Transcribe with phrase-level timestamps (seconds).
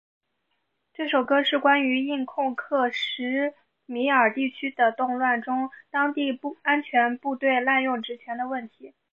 [0.93, 3.53] 这首歌是关于印控克什
[3.85, 8.95] 米尔地区的动乱中当地安全部队滥用职权的问题。